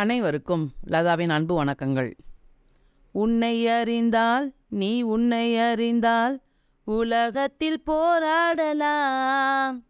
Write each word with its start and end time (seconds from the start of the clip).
அனைவருக்கும் 0.00 0.72
லதாவின் 0.86 1.30
அன்பு 1.30 1.64
வணக்கங்கள். 1.64 2.12
உன்னை 3.10 3.68
அறிந்தால் 3.68 4.54
நீ 4.68 5.02
உன்னை 5.02 5.58
அறிந்தால் 5.58 6.40
உலகத்தில் 6.84 7.82
போராடலாம். 7.86 9.82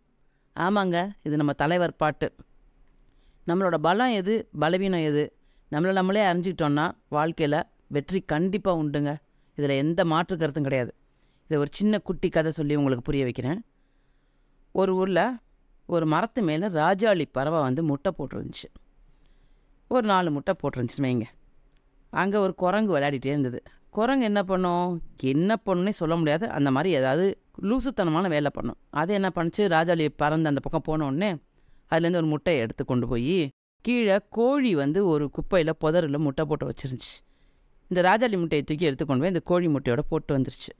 ஆமாங்க 0.60 1.10
இது 1.22 1.36
நம்ம 1.36 1.52
தலைவர் 1.52 1.96
பாட்டு. 1.96 2.34
நம்மளோட 3.46 3.74
பலம் 3.74 4.10
எது? 4.10 4.48
பலவீனம் 4.58 5.00
எது? 5.00 5.36
நம்மளை 5.72 5.92
நம்மளே 5.92 6.22
அறிஞ்சிக்கிட்டோன்னா 6.22 6.90
வாழ்க்கையில் 7.08 7.62
வெற்றி 7.86 8.20
கண்டிப்பாக 8.20 8.82
உண்டுங்க. 8.82 9.16
இதில் 9.56 9.76
எந்த 9.76 10.04
மாற்று 10.04 10.36
கருத்தும் 10.36 10.62
கிடையாது. 10.62 10.94
இதை 11.44 11.58
ஒரு 11.58 11.68
சின்ன 11.72 11.98
குட்டி 11.98 12.28
கதை 12.28 12.50
சொல்லி 12.50 12.74
உங்களுக்கு 12.74 13.04
புரிய 13.04 13.24
வைக்கிறேன். 13.24 13.64
ஒரு 14.72 14.94
ஊரில் 14.94 15.38
ஒரு 15.86 16.06
மரத்து 16.06 16.42
மேலே 16.42 16.66
ராஜாளி 16.66 17.24
பறவை 17.32 17.60
வந்து 17.60 17.82
முட்டை 17.82 18.12
போட்டுருந்துச்சு. 18.18 18.68
ஒரு 19.88 20.06
நாலு 20.06 20.30
முட்டை 20.30 20.54
போட்டுருந்துச்சுன்னு 20.60 21.08
வைங்க. 21.08 21.26
அங்கே 22.10 22.36
ஒரு 22.36 22.54
குரங்கு 22.54 22.98
விளையாடிட்டே 22.98 23.30
இருந்தது. 23.34 23.62
குரங்கு 23.90 24.24
என்ன 24.24 24.40
பண்ணும்? 24.42 25.02
என்ன 25.32 25.56
பண்ணுன்னே 25.66 25.92
சொல்ல 26.00 26.16
முடியாது. 26.16 26.50
அந்த 26.50 26.70
மாதிரி 26.70 26.90
ஏதாவது 26.94 27.26
லூசுத்தனமான 27.68 28.28
வேலை 28.28 28.50
பண்ணும். 28.54 28.78
அது 28.90 29.12
என்ன 29.14 29.28
பண்ணுச்சு? 29.34 29.62
ராஜாளி 29.76 30.08
பறந்து 30.16 30.48
அந்த 30.48 30.60
பக்கம் 30.66 30.86
போனோடனே 30.88 31.30
அதுலேருந்து 31.90 32.20
ஒரு 32.22 32.26
முட்டையை 32.26 32.60
எடுத்து 32.60 32.84
கொண்டு 32.84 33.06
போய் 33.08 33.38
கீழே 33.84 34.18
கோழி 34.28 34.74
வந்து 34.74 35.00
ஒரு 35.06 35.30
குப்பையில் 35.30 35.72
புதரில் 35.78 36.18
முட்டை 36.18 36.44
போட்டு 36.44 36.66
வச்சிருந்துச்சு. 36.70 37.16
இந்த 37.90 38.00
ராஜாளி 38.02 38.36
முட்டையை 38.38 38.64
தூக்கி 38.64 38.84
எடுத்து 38.84 39.04
கொண்டு 39.06 39.22
போய் 39.22 39.32
இந்த 39.34 39.42
கோழி 39.44 39.68
முட்டையோட 39.68 40.02
போட்டு 40.08 40.38
வந்துருச்சு. 40.38 40.72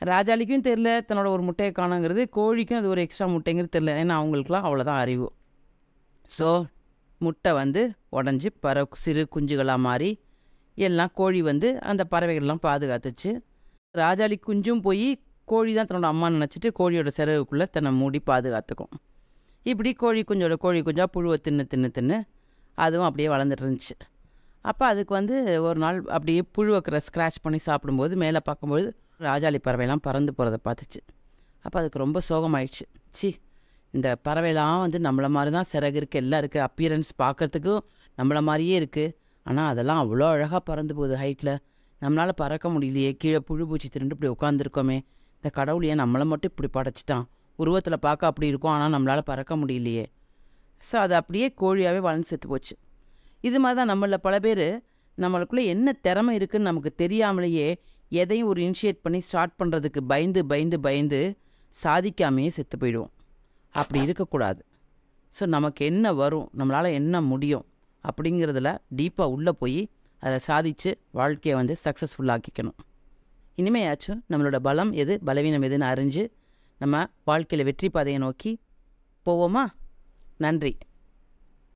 ராஜாளிக்கும் 0.00 0.64
தெரில 0.68 0.88
தன்னோட 1.08 1.28
ஒரு 1.28 1.42
முட்டையை 1.42 1.72
காணுங்கிறது. 1.78 2.22
கோழிக்கும் 2.36 2.80
அது 2.80 2.88
ஒரு 2.88 3.00
எக்ஸ்ட்ரா 3.00 3.26
முட்டைங்கிறது 3.34 3.74
தெரில 3.76 3.92
ஏன்னா 4.02 4.14
அவங்களுக்குலாம் 4.20 4.66
அவ்வளோதான் 4.68 5.00
அறிவு. 5.04 5.28
ஸோ 6.38 6.48
முட்டை 7.18 7.52
வந்து 7.52 7.82
உடஞ்சி 8.12 8.48
பற 8.64 8.84
சிறு 8.92 9.28
குஞ்சுகளாக 9.34 9.78
மாறி 9.78 10.10
எல்லாம் 10.74 11.12
கோழி 11.14 11.42
வந்து 11.42 11.80
அந்த 11.80 12.06
பறவைகள்லாம் 12.10 12.62
பாதுகாத்துச்சு. 12.62 13.30
ராஜாளி 13.94 14.36
குஞ்சும் 14.46 14.80
போய் 14.80 15.08
கோழி 15.44 15.74
தான் 15.74 15.86
தன்னோட 15.86 16.08
அம்மா 16.14 16.28
நினச்சிட்டு 16.28 16.68
கோழியோட 16.78 17.10
செலவுக்குள்ளே 17.16 17.66
தன்னை 17.70 17.92
மூடி 17.92 18.20
பாதுகாத்துக்கும். 18.26 18.92
இப்படி 19.62 19.92
கோழி 19.92 20.20
குஞ்சோட 20.28 20.54
கோழி 20.54 20.80
குஞ்சாக 20.80 21.08
புழுவை 21.16 21.36
தின்னு 21.48 21.64
தின்னு 21.72 21.88
தின்னு 21.98 22.18
அதுவும் 22.74 23.04
அப்படியே 23.04 23.28
வளர்ந்துட்டு 23.28 23.64
இருந்துச்சு. 23.64 23.94
அப்போ 24.60 24.86
அதுக்கு 24.86 25.14
வந்து 25.14 25.60
ஒரு 25.62 25.78
நாள் 25.78 25.98
அப்படியே 26.06 26.42
புழுவை 26.58 26.80
ஸ்க்ராட்ச் 27.08 27.42
பண்ணி 27.42 27.58
சாப்பிடும்போது 27.58 28.16
மேலே 28.16 28.40
பார்க்கும்போது 28.44 28.86
ராஜாளி 29.20 29.58
பறவைலாம் 29.64 30.02
பறந்து 30.02 30.32
போகிறத 30.38 30.56
பார்த்துச்சு. 30.64 31.00
அப்போ 31.60 31.78
அதுக்கு 31.78 31.98
ரொம்ப 31.98 32.20
சோகமாயிடுச்சு. 32.28 32.84
சி 33.10 33.28
இந்த 33.94 34.08
பறவைலாம் 34.26 34.80
வந்து 34.84 34.98
நம்மளை 35.06 35.28
மாதிரி 35.36 35.50
தான் 35.56 35.68
சிறகு 35.72 35.98
இருக்குது 36.00 36.22
எல்லாம் 36.24 36.40
இருக்குது 36.42 36.64
அப்பியரன்ஸ் 36.68 37.10
பார்க்குறதுக்கும் 37.22 37.82
நம்மளை 38.18 38.40
மாதிரியே 38.48 38.76
இருக்குது 38.80 39.14
ஆனால் 39.46 39.68
அதெல்லாம் 39.72 40.00
அவ்வளோ 40.02 40.26
அழகாக 40.34 40.60
பறந்து 40.70 40.92
போகுது 40.98 41.14
ஹைட்டில் 41.22 41.54
நம்மளால் 42.02 42.38
பறக்க 42.42 42.66
முடியலையே. 42.74 43.10
கீழே 43.22 43.40
புழு 43.48 43.64
பூச்சி 43.70 43.88
திருண்டு 43.94 44.14
இப்படி 44.16 44.30
உட்காந்துருக்கோமே 44.34 44.96
இந்த 45.36 45.50
கடவுள் 45.58 45.86
ஏன் 45.90 46.00
நம்மளை 46.02 46.24
மட்டும் 46.32 46.52
இப்படி 46.52 46.68
படைச்சிட்டான். 46.76 47.24
உருவத்தில் 47.58 48.02
பார்க்க 48.06 48.30
அப்படி 48.30 48.46
இருக்கும் 48.52 48.72
ஆனால் 48.74 48.92
நம்மளால் 48.94 49.28
பறக்க 49.30 49.52
முடியலையே. 49.60 50.04
ஸோ 50.82 50.94
அது 51.04 51.14
அப்படியே 51.20 51.46
கோழியாகவே 51.60 52.00
வளர்ந்து 52.06 52.30
செத்து 52.32 52.48
போச்சு. 52.52 52.74
இது 53.48 53.58
மாதிரி 53.62 53.78
தான் 53.80 53.90
நம்மளில் 53.92 54.24
பல 54.26 54.34
பேர் 54.46 54.66
நம்மளுக்குள்ளே 55.18 55.64
என்ன 55.74 55.92
திறமை 56.06 56.34
இருக்குன்னு 56.38 56.68
நமக்கு 56.70 56.90
தெரியாமலேயே 57.02 57.66
எதையும் 58.20 58.50
ஒரு 58.52 58.60
இனிஷியேட் 58.66 59.04
பண்ணி 59.04 59.20
ஸ்டார்ட் 59.28 59.58
பண்ணுறதுக்கு 59.60 60.00
பயந்து 60.12 60.40
பயந்து 60.52 60.78
பயந்து 60.86 61.20
சாதிக்காமையே 61.74 62.50
செத்து 62.56 62.76
போயிடுவோம். 62.82 63.12
அப்படி 63.74 64.00
இருக்கக்கூடாது. 64.02 64.60
ஸோ 65.32 65.46
நமக்கு 65.46 65.84
என்ன 65.84 66.12
வரும்? 66.12 66.48
நம்மளால் 66.58 66.92
என்ன 66.92 67.20
முடியும்? 67.22 67.66
அப்படிங்கிறதுல 68.04 68.78
டீப்பாக 68.96 69.34
உள்ளே 69.36 69.52
போய் 69.52 69.80
அதை 70.22 70.38
சாதித்து 70.38 70.90
வாழ்க்கையை 71.10 71.54
வந்து 71.60 71.74
சக்ஸஸ்ஃபுல்லாக்கிக்கணும் 71.84 72.78
இனிமையாச்சும் 73.58 74.20
நம்மளோட 74.30 74.56
பலம் 74.56 74.92
எது? 74.92 75.20
பலவீனம் 75.24 75.62
எதுன்னு 75.62 75.88
அறிஞ்சு 75.92 76.22
நம்ம 76.80 77.04
வாழ்க்கையில் 77.24 77.66
வெற்றி 77.66 77.88
பாதையை 77.88 78.20
நோக்கி 78.20 78.52
போவோமா? 79.26 79.64
நன்றி. 80.36 80.72